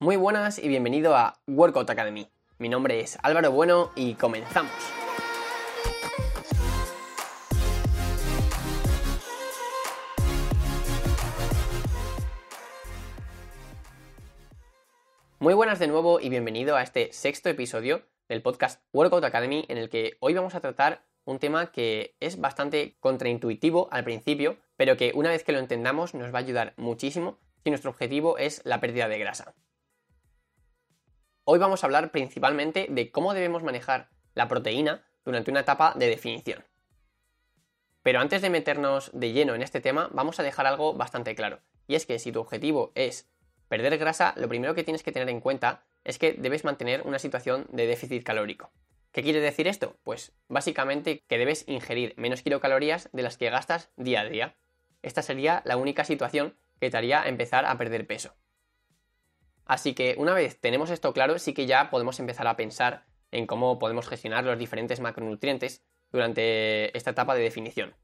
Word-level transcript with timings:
Muy 0.00 0.16
buenas 0.16 0.58
y 0.58 0.66
bienvenido 0.66 1.14
a 1.14 1.38
Workout 1.46 1.88
Academy. 1.88 2.28
Mi 2.58 2.68
nombre 2.68 2.98
es 2.98 3.16
Álvaro 3.22 3.52
Bueno 3.52 3.92
y 3.94 4.14
comenzamos. 4.14 4.72
Muy 15.38 15.54
buenas 15.54 15.78
de 15.78 15.86
nuevo 15.86 16.18
y 16.18 16.28
bienvenido 16.28 16.74
a 16.74 16.82
este 16.82 17.12
sexto 17.12 17.48
episodio 17.48 18.02
del 18.28 18.42
podcast 18.42 18.82
Workout 18.92 19.22
Academy 19.22 19.64
en 19.68 19.78
el 19.78 19.88
que 19.88 20.16
hoy 20.18 20.34
vamos 20.34 20.56
a 20.56 20.60
tratar 20.60 21.04
un 21.24 21.38
tema 21.38 21.70
que 21.70 22.16
es 22.18 22.40
bastante 22.40 22.96
contraintuitivo 22.98 23.88
al 23.92 24.02
principio, 24.02 24.56
pero 24.76 24.96
que 24.96 25.12
una 25.14 25.30
vez 25.30 25.44
que 25.44 25.52
lo 25.52 25.60
entendamos 25.60 26.14
nos 26.14 26.34
va 26.34 26.38
a 26.38 26.42
ayudar 26.42 26.74
muchísimo 26.76 27.38
si 27.62 27.70
nuestro 27.70 27.90
objetivo 27.90 28.38
es 28.38 28.60
la 28.64 28.80
pérdida 28.80 29.08
de 29.08 29.20
grasa. 29.20 29.54
Hoy 31.46 31.58
vamos 31.58 31.84
a 31.84 31.86
hablar 31.86 32.10
principalmente 32.10 32.86
de 32.88 33.10
cómo 33.10 33.34
debemos 33.34 33.62
manejar 33.62 34.08
la 34.34 34.48
proteína 34.48 35.04
durante 35.26 35.50
una 35.50 35.60
etapa 35.60 35.92
de 35.94 36.08
definición. 36.08 36.64
Pero 38.02 38.20
antes 38.20 38.40
de 38.40 38.48
meternos 38.48 39.10
de 39.12 39.32
lleno 39.32 39.54
en 39.54 39.60
este 39.60 39.82
tema, 39.82 40.08
vamos 40.14 40.40
a 40.40 40.42
dejar 40.42 40.66
algo 40.66 40.94
bastante 40.94 41.34
claro. 41.34 41.60
Y 41.86 41.96
es 41.96 42.06
que 42.06 42.18
si 42.18 42.32
tu 42.32 42.40
objetivo 42.40 42.92
es 42.94 43.28
perder 43.68 43.98
grasa, 43.98 44.32
lo 44.38 44.48
primero 44.48 44.74
que 44.74 44.84
tienes 44.84 45.02
que 45.02 45.12
tener 45.12 45.28
en 45.28 45.40
cuenta 45.40 45.84
es 46.02 46.18
que 46.18 46.32
debes 46.32 46.64
mantener 46.64 47.02
una 47.02 47.18
situación 47.18 47.66
de 47.70 47.86
déficit 47.86 48.24
calórico. 48.24 48.70
¿Qué 49.12 49.22
quiere 49.22 49.40
decir 49.40 49.68
esto? 49.68 49.98
Pues 50.02 50.32
básicamente 50.48 51.24
que 51.28 51.36
debes 51.36 51.68
ingerir 51.68 52.14
menos 52.16 52.40
kilocalorías 52.40 53.10
de 53.12 53.22
las 53.22 53.36
que 53.36 53.50
gastas 53.50 53.90
día 53.96 54.22
a 54.22 54.24
día. 54.24 54.56
Esta 55.02 55.20
sería 55.20 55.60
la 55.66 55.76
única 55.76 56.04
situación 56.04 56.56
que 56.80 56.88
te 56.88 56.96
haría 56.96 57.22
empezar 57.28 57.66
a 57.66 57.76
perder 57.76 58.06
peso. 58.06 58.34
Así 59.64 59.94
que 59.94 60.14
una 60.18 60.34
vez 60.34 60.60
tenemos 60.60 60.90
esto 60.90 61.12
claro, 61.12 61.38
sí 61.38 61.54
que 61.54 61.66
ya 61.66 61.90
podemos 61.90 62.20
empezar 62.20 62.46
a 62.46 62.56
pensar 62.56 63.04
en 63.30 63.46
cómo 63.46 63.78
podemos 63.78 64.08
gestionar 64.08 64.44
los 64.44 64.58
diferentes 64.58 65.00
macronutrientes 65.00 65.82
durante 66.12 66.96
esta 66.96 67.10
etapa 67.10 67.34
de 67.34 67.42
definición. 67.42 67.94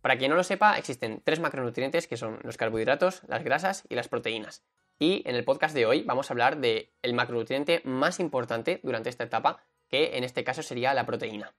Para 0.00 0.16
quien 0.16 0.30
no 0.30 0.36
lo 0.36 0.44
sepa, 0.44 0.78
existen 0.78 1.20
tres 1.24 1.40
macronutrientes 1.40 2.06
que 2.06 2.16
son 2.16 2.38
los 2.42 2.56
carbohidratos, 2.56 3.22
las 3.26 3.42
grasas 3.42 3.84
y 3.88 3.96
las 3.96 4.08
proteínas. 4.08 4.64
Y 4.98 5.22
en 5.26 5.34
el 5.34 5.44
podcast 5.44 5.74
de 5.74 5.86
hoy 5.86 6.02
vamos 6.02 6.30
a 6.30 6.32
hablar 6.32 6.58
del 6.58 6.90
el 7.02 7.14
macronutriente 7.14 7.82
más 7.84 8.20
importante 8.20 8.80
durante 8.82 9.10
esta 9.10 9.24
etapa, 9.24 9.62
que 9.88 10.16
en 10.16 10.24
este 10.24 10.44
caso 10.44 10.62
sería 10.62 10.94
la 10.94 11.06
proteína. 11.06 11.54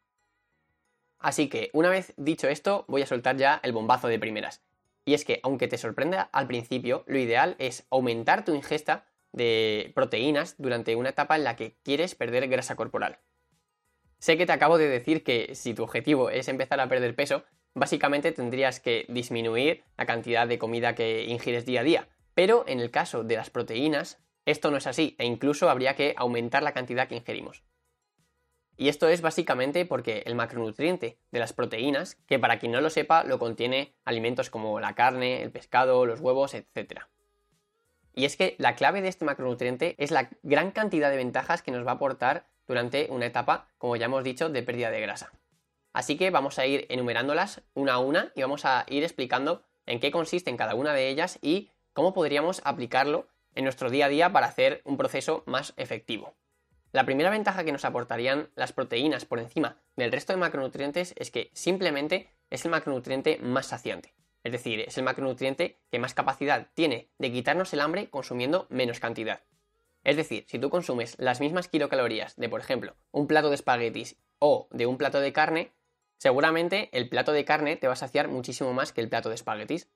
Así 1.20 1.50
que, 1.50 1.70
una 1.74 1.90
vez 1.90 2.14
dicho 2.16 2.48
esto, 2.48 2.86
voy 2.88 3.02
a 3.02 3.08
soltar 3.08 3.36
ya 3.36 3.60
el 3.64 3.74
bombazo 3.74 4.08
de 4.08 4.20
primeras. 4.20 4.62
Y 5.04 5.14
es 5.14 5.26
que, 5.26 5.42
aunque 5.44 5.68
te 5.68 5.78
sorprenda 5.78 6.30
al 6.32 6.48
principio, 6.48 7.04
lo 7.08 7.18
ideal 7.18 7.56
es 7.60 7.86
aumentar 7.90 8.46
tu 8.46 8.56
ingesta 8.56 9.06
de 9.32 9.92
proteínas 9.96 10.56
durante 10.58 10.96
una 10.96 11.10
etapa 11.10 11.36
en 11.36 11.44
la 11.44 11.56
que 11.56 11.76
quieres 11.84 12.16
perder 12.16 12.48
grasa 12.48 12.76
corporal. 12.76 13.20
Sé 14.20 14.38
que 14.38 14.46
te 14.46 14.52
acabo 14.52 14.78
de 14.78 14.88
decir 14.88 15.24
que 15.24 15.56
si 15.56 15.74
tu 15.74 15.84
objetivo 15.84 16.30
es 16.30 16.48
empezar 16.48 16.80
a 16.80 16.90
perder 16.90 17.16
peso, 17.16 17.44
básicamente 17.74 18.32
tendrías 18.32 18.80
que 18.80 19.06
disminuir 19.08 19.84
la 19.98 20.06
cantidad 20.06 20.48
de 20.48 20.60
comida 20.60 20.96
que 20.96 21.24
ingieres 21.26 21.66
día 21.66 21.82
a 21.82 21.84
día, 21.84 22.10
pero 22.34 22.66
en 22.68 22.80
el 22.80 22.92
caso 22.92 23.24
de 23.24 23.36
las 23.36 23.50
proteínas, 23.50 24.22
esto 24.46 24.72
no 24.72 24.78
es 24.78 24.88
así 24.88 25.16
e 25.20 25.26
incluso 25.26 25.70
habría 25.70 25.96
que 25.96 26.14
aumentar 26.18 26.64
la 26.64 26.74
cantidad 26.74 27.08
que 27.08 27.16
ingerimos. 27.16 27.64
Y 28.76 28.88
esto 28.88 29.10
es 29.10 29.22
básicamente 29.22 29.86
porque 29.86 30.24
el 30.26 30.36
macronutriente 30.36 31.20
de 31.32 31.40
las 31.40 31.52
proteínas, 31.52 32.16
que 32.28 32.40
para 32.40 32.60
quien 32.60 32.72
no 32.72 32.80
lo 32.80 32.90
sepa, 32.90 33.26
lo 33.26 33.38
contiene 33.38 33.94
alimentos 34.06 34.50
como 34.50 34.80
la 34.80 34.96
carne, 34.96 35.44
el 35.44 35.52
pescado, 35.52 36.06
los 36.06 36.22
huevos, 36.22 36.54
etc. 36.54 37.02
Y 38.14 38.26
es 38.26 38.36
que 38.38 38.56
la 38.58 38.76
clave 38.76 39.02
de 39.02 39.08
este 39.08 39.26
macronutriente 39.26 39.96
es 39.98 40.12
la 40.12 40.30
gran 40.44 40.72
cantidad 40.72 41.10
de 41.10 41.18
ventajas 41.18 41.62
que 41.62 41.72
nos 41.72 41.86
va 41.86 41.92
a 41.92 41.96
aportar 41.96 42.46
durante 42.68 43.08
una 43.10 43.26
etapa, 43.26 43.68
como 43.78 43.96
ya 43.96 44.06
hemos 44.06 44.24
dicho, 44.24 44.50
de 44.50 44.64
pérdida 44.64 44.92
de 44.92 45.02
grasa. 45.02 45.32
Así 45.94 46.18
que 46.18 46.30
vamos 46.30 46.60
a 46.60 46.66
ir 46.66 46.86
enumerándolas 46.90 47.62
una 47.74 47.94
a 47.94 48.00
una 48.00 48.32
y 48.36 48.42
vamos 48.42 48.66
a 48.66 48.86
ir 48.88 49.04
explicando 49.04 49.64
en 49.86 50.00
qué 50.00 50.12
consisten 50.12 50.58
cada 50.58 50.76
una 50.76 50.94
de 50.94 51.10
ellas 51.10 51.40
y 51.42 51.72
cómo 51.94 52.14
podríamos 52.14 52.62
aplicarlo 52.64 53.28
en 53.56 53.64
nuestro 53.64 53.90
día 53.90 54.06
a 54.06 54.10
día 54.10 54.32
para 54.32 54.48
hacer 54.48 54.82
un 54.86 54.98
proceso 54.98 55.44
más 55.48 55.74
efectivo. 55.78 56.36
La 56.92 57.06
primera 57.06 57.30
ventaja 57.30 57.64
que 57.64 57.72
nos 57.72 57.86
aportarían 57.86 58.50
las 58.56 58.74
proteínas 58.74 59.26
por 59.26 59.40
encima 59.40 59.78
del 59.96 60.12
resto 60.12 60.34
de 60.34 60.38
macronutrientes 60.38 61.14
es 61.18 61.32
que 61.32 61.52
simplemente 61.54 62.30
es 62.50 62.66
el 62.66 62.72
macronutriente 62.72 63.38
más 63.42 63.68
saciante. 63.68 64.14
Es 64.50 64.54
decir, 64.54 64.80
es 64.80 64.98
el 64.98 65.04
macronutriente 65.04 65.78
que 65.92 66.00
más 66.00 66.16
capacidad 66.16 66.70
tiene 66.74 67.08
de 67.20 67.32
quitarnos 67.32 67.72
el 67.72 67.82
hambre 67.82 68.10
consumiendo 68.10 68.66
menos 68.72 69.00
cantidad. 69.00 69.42
Es 70.04 70.16
decir, 70.16 70.46
si 70.48 70.58
tú 70.58 70.72
consumes 70.72 71.16
las 71.20 71.40
mismas 71.40 71.68
kilocalorías 71.68 72.36
de, 72.36 72.50
por 72.50 72.60
ejemplo, 72.60 72.96
un 73.12 73.28
plato 73.28 73.50
de 73.50 73.56
espaguetis 73.56 74.16
o 74.40 74.68
de 74.72 74.88
un 74.88 74.98
plato 74.98 75.20
de 75.20 75.34
carne, 75.34 75.72
seguramente 76.18 76.90
el 76.94 77.10
plato 77.10 77.32
de 77.32 77.46
carne 77.46 77.76
te 77.76 77.86
va 77.86 77.94
a 77.94 77.96
saciar 77.96 78.28
muchísimo 78.28 78.74
más 78.74 78.92
que 78.92 79.02
el 79.02 79.10
plato 79.10 79.30
de 79.30 79.36
espaguetis. 79.36 79.88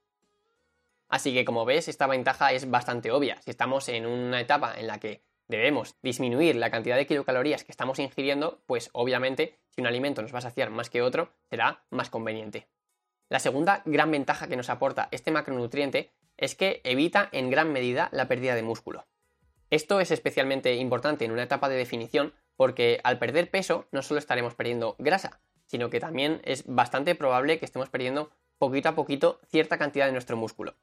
Así 1.09 1.33
que 1.33 1.45
como 1.45 1.65
ves, 1.65 1.87
esta 1.87 2.05
ventaja 2.05 2.53
es 2.53 2.69
bastante 2.69 3.09
obvia. 3.09 3.41
Si 3.41 3.49
estamos 3.49 3.89
en 3.89 4.05
una 4.05 4.39
etapa 4.39 4.75
en 4.77 4.85
la 4.85 4.99
que 4.99 5.23
debemos 5.47 5.95
disminuir 6.03 6.57
la 6.57 6.69
cantidad 6.69 6.95
de 6.95 7.07
kilocalorías 7.07 7.63
que 7.63 7.71
estamos 7.71 7.97
ingiriendo, 7.97 8.61
pues 8.67 8.91
obviamente 8.93 9.57
si 9.69 9.81
un 9.81 9.87
alimento 9.87 10.21
nos 10.21 10.31
va 10.31 10.37
a 10.37 10.41
saciar 10.41 10.69
más 10.69 10.91
que 10.91 11.01
otro, 11.01 11.31
será 11.49 11.83
más 11.89 12.11
conveniente. 12.11 12.67
La 13.33 13.39
segunda 13.39 13.81
gran 13.85 14.11
ventaja 14.11 14.47
que 14.47 14.55
nos 14.55 14.69
aporta 14.69 15.07
este 15.09 15.31
macronutriente 15.31 16.11
es 16.37 16.53
que 16.53 16.81
evita 16.83 17.29
en 17.31 17.49
gran 17.49 17.73
medida 17.73 18.09
la 18.11 18.27
pérdida 18.27 18.53
de 18.53 18.61
músculo. 18.61 19.07
Esto 19.71 19.99
es 19.99 20.11
especialmente 20.11 20.75
importante 20.75 21.25
en 21.25 21.31
una 21.31 21.41
etapa 21.41 21.67
de 21.67 21.75
definición 21.75 22.35
porque 22.57 23.01
al 23.03 23.17
perder 23.17 23.49
peso 23.49 23.87
no 23.91 24.03
solo 24.03 24.19
estaremos 24.19 24.53
perdiendo 24.53 24.95
grasa, 24.99 25.41
sino 25.65 25.89
que 25.89 25.99
también 25.99 26.41
es 26.43 26.63
bastante 26.67 27.15
probable 27.15 27.57
que 27.57 27.65
estemos 27.65 27.89
perdiendo 27.89 28.29
poquito 28.59 28.89
a 28.89 28.95
poquito 28.95 29.39
cierta 29.49 29.79
cantidad 29.79 30.05
de 30.05 30.11
nuestro 30.11 30.37
músculo. 30.37 30.75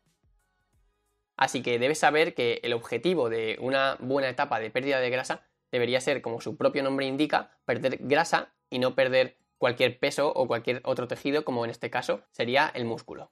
Así 1.36 1.62
que 1.62 1.78
debes 1.78 2.00
saber 2.00 2.34
que 2.34 2.58
el 2.64 2.72
objetivo 2.72 3.30
de 3.30 3.58
una 3.60 3.96
buena 4.00 4.28
etapa 4.28 4.58
de 4.58 4.72
pérdida 4.72 4.98
de 4.98 5.10
grasa 5.10 5.46
debería 5.70 6.00
ser, 6.00 6.20
como 6.20 6.40
su 6.40 6.56
propio 6.56 6.82
nombre 6.82 7.06
indica, 7.06 7.52
perder 7.64 7.98
grasa 8.00 8.52
y 8.70 8.80
no 8.80 8.96
perder 8.96 9.36
cualquier 9.60 9.98
peso 9.98 10.32
o 10.34 10.48
cualquier 10.48 10.80
otro 10.84 11.06
tejido, 11.06 11.44
como 11.44 11.64
en 11.66 11.70
este 11.70 11.90
caso 11.90 12.22
sería 12.32 12.72
el 12.74 12.86
músculo. 12.86 13.30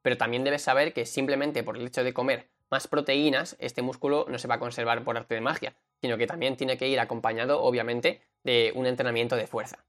Pero 0.00 0.16
también 0.16 0.42
debes 0.42 0.62
saber 0.62 0.94
que 0.94 1.04
simplemente 1.04 1.62
por 1.62 1.76
el 1.76 1.86
hecho 1.86 2.02
de 2.02 2.14
comer 2.14 2.48
más 2.70 2.88
proteínas, 2.88 3.56
este 3.60 3.82
músculo 3.82 4.24
no 4.28 4.38
se 4.38 4.48
va 4.48 4.54
a 4.54 4.58
conservar 4.58 5.04
por 5.04 5.18
arte 5.18 5.34
de 5.34 5.42
magia, 5.42 5.76
sino 6.00 6.16
que 6.16 6.26
también 6.26 6.56
tiene 6.56 6.78
que 6.78 6.88
ir 6.88 6.98
acompañado, 6.98 7.62
obviamente, 7.62 8.22
de 8.42 8.72
un 8.74 8.86
entrenamiento 8.86 9.36
de 9.36 9.46
fuerza. 9.46 9.84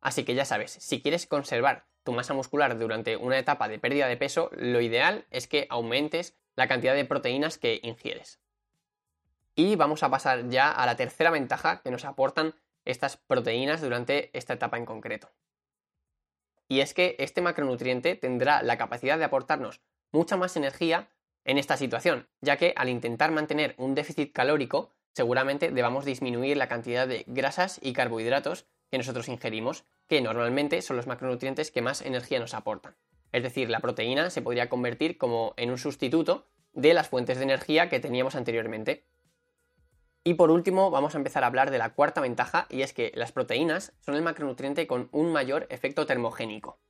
Así 0.00 0.24
que 0.24 0.36
ya 0.36 0.44
sabes, 0.44 0.70
si 0.70 1.02
quieres 1.02 1.26
conservar 1.26 1.86
tu 2.04 2.12
masa 2.12 2.32
muscular 2.32 2.78
durante 2.78 3.16
una 3.16 3.38
etapa 3.38 3.66
de 3.66 3.80
pérdida 3.80 4.06
de 4.06 4.16
peso, 4.16 4.48
lo 4.52 4.80
ideal 4.80 5.26
es 5.30 5.48
que 5.48 5.66
aumentes 5.70 6.36
la 6.54 6.68
cantidad 6.68 6.94
de 6.94 7.04
proteínas 7.04 7.58
que 7.58 7.80
ingieres. 7.82 8.38
Y 9.56 9.74
vamos 9.74 10.04
a 10.04 10.10
pasar 10.10 10.48
ya 10.50 10.70
a 10.70 10.86
la 10.86 10.94
tercera 10.94 11.30
ventaja 11.30 11.80
que 11.82 11.90
nos 11.90 12.04
aportan 12.04 12.54
estas 12.84 13.16
proteínas 13.16 13.80
durante 13.80 14.30
esta 14.36 14.54
etapa 14.54 14.76
en 14.76 14.86
concreto. 14.86 15.30
Y 16.68 16.80
es 16.80 16.94
que 16.94 17.16
este 17.18 17.42
macronutriente 17.42 18.14
tendrá 18.14 18.62
la 18.62 18.78
capacidad 18.78 19.18
de 19.18 19.24
aportarnos 19.24 19.80
mucha 20.12 20.36
más 20.36 20.56
energía 20.56 21.08
en 21.44 21.58
esta 21.58 21.76
situación, 21.76 22.28
ya 22.40 22.56
que 22.56 22.72
al 22.76 22.88
intentar 22.88 23.30
mantener 23.30 23.74
un 23.76 23.94
déficit 23.94 24.32
calórico, 24.32 24.92
seguramente 25.12 25.70
debamos 25.70 26.04
disminuir 26.04 26.56
la 26.56 26.68
cantidad 26.68 27.06
de 27.06 27.24
grasas 27.26 27.78
y 27.82 27.92
carbohidratos 27.92 28.66
que 28.90 28.98
nosotros 28.98 29.28
ingerimos, 29.28 29.84
que 30.08 30.20
normalmente 30.20 30.80
son 30.82 30.96
los 30.96 31.06
macronutrientes 31.06 31.70
que 31.70 31.82
más 31.82 32.00
energía 32.02 32.38
nos 32.38 32.54
aportan. 32.54 32.96
Es 33.32 33.42
decir, 33.42 33.68
la 33.68 33.80
proteína 33.80 34.30
se 34.30 34.42
podría 34.42 34.68
convertir 34.68 35.18
como 35.18 35.54
en 35.56 35.70
un 35.70 35.78
sustituto 35.78 36.46
de 36.72 36.94
las 36.94 37.08
fuentes 37.08 37.38
de 37.38 37.44
energía 37.44 37.88
que 37.88 38.00
teníamos 38.00 38.36
anteriormente. 38.36 39.04
Y 40.26 40.34
por 40.34 40.50
último, 40.50 40.90
vamos 40.90 41.14
a 41.14 41.18
empezar 41.18 41.44
a 41.44 41.48
hablar 41.48 41.70
de 41.70 41.76
la 41.76 41.90
cuarta 41.90 42.22
ventaja, 42.22 42.66
y 42.70 42.80
es 42.80 42.94
que 42.94 43.12
las 43.14 43.30
proteínas 43.30 43.92
son 44.00 44.14
el 44.14 44.22
macronutriente 44.22 44.86
con 44.86 45.10
un 45.12 45.30
mayor 45.30 45.66
efecto 45.68 46.06
termogénico. 46.06 46.80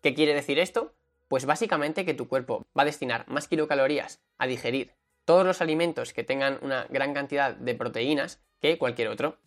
¿Qué 0.00 0.14
quiere 0.14 0.32
decir 0.32 0.58
esto? 0.58 0.94
Pues 1.28 1.44
básicamente 1.44 2.06
que 2.06 2.14
tu 2.14 2.28
cuerpo 2.28 2.66
va 2.76 2.82
a 2.82 2.86
destinar 2.86 3.28
más 3.28 3.46
kilocalorías 3.46 4.22
a 4.38 4.46
digerir 4.46 4.94
todos 5.26 5.44
los 5.44 5.60
alimentos 5.60 6.14
que 6.14 6.24
tengan 6.24 6.58
una 6.62 6.86
gran 6.88 7.12
cantidad 7.12 7.54
de 7.54 7.74
proteínas 7.74 8.40
que 8.60 8.78
cualquier 8.78 9.08
otro. 9.08 9.38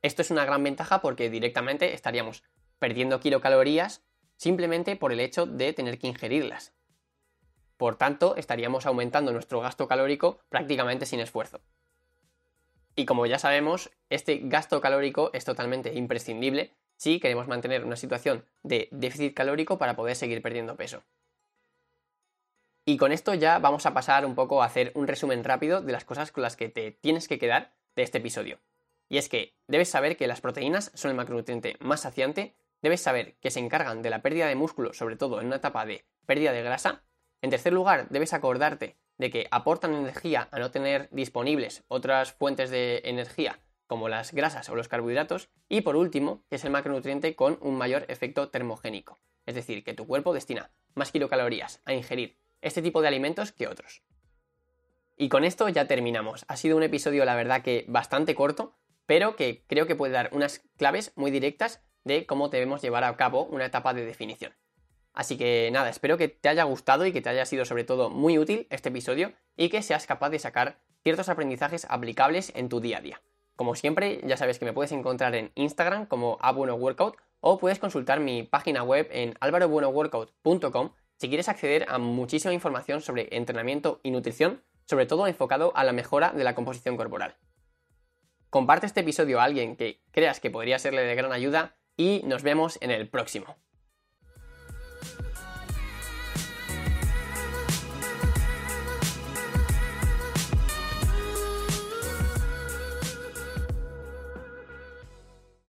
Esto 0.00 0.22
es 0.22 0.30
una 0.30 0.44
gran 0.44 0.64
ventaja 0.64 1.02
porque 1.02 1.30
directamente 1.30 1.94
estaríamos 1.94 2.42
perdiendo 2.80 3.20
kilocalorías 3.20 4.02
simplemente 4.36 4.96
por 4.96 5.12
el 5.12 5.20
hecho 5.20 5.46
de 5.46 5.72
tener 5.72 5.98
que 5.98 6.08
ingerirlas. 6.08 6.74
Por 7.76 7.96
tanto, 7.96 8.36
estaríamos 8.36 8.86
aumentando 8.86 9.32
nuestro 9.32 9.60
gasto 9.60 9.88
calórico 9.88 10.40
prácticamente 10.48 11.06
sin 11.06 11.20
esfuerzo. 11.20 11.60
Y 12.94 13.06
como 13.06 13.26
ya 13.26 13.38
sabemos, 13.38 13.90
este 14.10 14.40
gasto 14.42 14.80
calórico 14.80 15.30
es 15.32 15.44
totalmente 15.44 15.94
imprescindible 15.94 16.74
si 16.96 17.18
queremos 17.18 17.48
mantener 17.48 17.84
una 17.84 17.96
situación 17.96 18.44
de 18.62 18.88
déficit 18.92 19.34
calórico 19.34 19.78
para 19.78 19.96
poder 19.96 20.14
seguir 20.14 20.42
perdiendo 20.42 20.76
peso. 20.76 21.02
Y 22.84 22.96
con 22.96 23.12
esto 23.12 23.34
ya 23.34 23.58
vamos 23.58 23.86
a 23.86 23.94
pasar 23.94 24.26
un 24.26 24.34
poco 24.34 24.62
a 24.62 24.66
hacer 24.66 24.92
un 24.94 25.06
resumen 25.06 25.44
rápido 25.44 25.80
de 25.80 25.92
las 25.92 26.04
cosas 26.04 26.32
con 26.32 26.42
las 26.42 26.56
que 26.56 26.68
te 26.68 26.90
tienes 26.90 27.28
que 27.28 27.38
quedar 27.38 27.72
de 27.94 28.02
este 28.02 28.18
episodio. 28.18 28.58
Y 29.08 29.18
es 29.18 29.28
que 29.28 29.54
debes 29.68 29.88
saber 29.88 30.16
que 30.16 30.26
las 30.26 30.40
proteínas 30.40 30.90
son 30.94 31.10
el 31.10 31.16
macronutriente 31.16 31.76
más 31.80 32.00
saciante, 32.00 32.56
debes 32.82 33.00
saber 33.00 33.34
que 33.40 33.50
se 33.50 33.60
encargan 33.60 34.02
de 34.02 34.10
la 34.10 34.22
pérdida 34.22 34.48
de 34.48 34.56
músculo, 34.56 34.92
sobre 34.92 35.16
todo 35.16 35.40
en 35.40 35.46
una 35.46 35.56
etapa 35.56 35.86
de 35.86 36.04
pérdida 36.26 36.52
de 36.52 36.62
grasa. 36.62 37.02
En 37.42 37.50
tercer 37.50 37.72
lugar, 37.72 38.08
debes 38.08 38.32
acordarte 38.32 38.96
de 39.18 39.30
que 39.30 39.48
aportan 39.50 39.94
energía 39.94 40.48
a 40.52 40.58
no 40.58 40.70
tener 40.70 41.08
disponibles 41.10 41.84
otras 41.88 42.32
fuentes 42.32 42.70
de 42.70 43.02
energía 43.04 43.60
como 43.88 44.08
las 44.08 44.32
grasas 44.32 44.70
o 44.70 44.76
los 44.76 44.88
carbohidratos. 44.88 45.50
Y 45.68 45.82
por 45.82 45.96
último, 45.96 46.44
que 46.48 46.56
es 46.56 46.64
el 46.64 46.70
macronutriente 46.70 47.34
con 47.34 47.58
un 47.60 47.76
mayor 47.76 48.06
efecto 48.08 48.48
termogénico. 48.48 49.20
Es 49.44 49.54
decir, 49.54 49.84
que 49.84 49.92
tu 49.92 50.06
cuerpo 50.06 50.32
destina 50.32 50.70
más 50.94 51.12
kilocalorías 51.12 51.82
a 51.84 51.92
ingerir 51.92 52.38
este 52.62 52.80
tipo 52.80 53.02
de 53.02 53.08
alimentos 53.08 53.52
que 53.52 53.66
otros. 53.66 54.02
Y 55.16 55.28
con 55.28 55.44
esto 55.44 55.68
ya 55.68 55.86
terminamos. 55.86 56.44
Ha 56.48 56.56
sido 56.56 56.76
un 56.76 56.84
episodio, 56.84 57.24
la 57.24 57.34
verdad, 57.34 57.62
que 57.62 57.84
bastante 57.88 58.34
corto, 58.34 58.78
pero 59.04 59.36
que 59.36 59.64
creo 59.66 59.86
que 59.86 59.96
puede 59.96 60.12
dar 60.12 60.30
unas 60.32 60.62
claves 60.78 61.12
muy 61.16 61.30
directas 61.30 61.82
de 62.04 62.24
cómo 62.24 62.48
debemos 62.48 62.82
llevar 62.82 63.04
a 63.04 63.16
cabo 63.16 63.44
una 63.44 63.66
etapa 63.66 63.94
de 63.94 64.06
definición. 64.06 64.54
Así 65.14 65.36
que 65.36 65.70
nada, 65.72 65.90
espero 65.90 66.16
que 66.16 66.28
te 66.28 66.48
haya 66.48 66.64
gustado 66.64 67.04
y 67.06 67.12
que 67.12 67.20
te 67.20 67.28
haya 67.28 67.44
sido 67.44 67.64
sobre 67.64 67.84
todo 67.84 68.10
muy 68.10 68.38
útil 68.38 68.66
este 68.70 68.88
episodio 68.88 69.32
y 69.56 69.68
que 69.68 69.82
seas 69.82 70.06
capaz 70.06 70.30
de 70.30 70.38
sacar 70.38 70.78
ciertos 71.02 71.28
aprendizajes 71.28 71.86
aplicables 71.90 72.52
en 72.54 72.68
tu 72.68 72.80
día 72.80 72.98
a 72.98 73.00
día. 73.02 73.22
Como 73.56 73.74
siempre, 73.74 74.20
ya 74.24 74.36
sabes 74.36 74.58
que 74.58 74.64
me 74.64 74.72
puedes 74.72 74.92
encontrar 74.92 75.34
en 75.34 75.52
Instagram 75.54 76.06
como 76.06 76.38
abuenoworkout 76.40 77.16
o 77.40 77.58
puedes 77.58 77.78
consultar 77.78 78.20
mi 78.20 78.42
página 78.44 78.82
web 78.82 79.08
en 79.10 79.34
alvarobuenoworkout.com 79.40 80.92
si 81.18 81.28
quieres 81.28 81.48
acceder 81.48 81.86
a 81.88 81.98
muchísima 81.98 82.54
información 82.54 83.00
sobre 83.00 83.28
entrenamiento 83.36 84.00
y 84.02 84.10
nutrición, 84.10 84.64
sobre 84.86 85.06
todo 85.06 85.26
enfocado 85.26 85.72
a 85.76 85.84
la 85.84 85.92
mejora 85.92 86.32
de 86.32 86.44
la 86.44 86.54
composición 86.54 86.96
corporal. 86.96 87.36
Comparte 88.48 88.86
este 88.86 89.00
episodio 89.00 89.40
a 89.40 89.44
alguien 89.44 89.76
que 89.76 90.02
creas 90.10 90.40
que 90.40 90.50
podría 90.50 90.78
serle 90.78 91.02
de 91.02 91.14
gran 91.14 91.32
ayuda 91.32 91.76
y 91.96 92.22
nos 92.24 92.42
vemos 92.42 92.78
en 92.80 92.90
el 92.90 93.08
próximo. 93.08 93.56